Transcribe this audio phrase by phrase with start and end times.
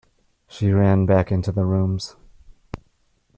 [0.47, 2.15] She ran back into the rooms.